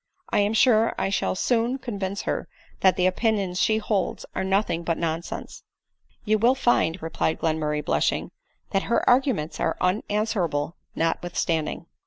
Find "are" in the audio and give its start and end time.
4.33-4.43, 9.59-9.77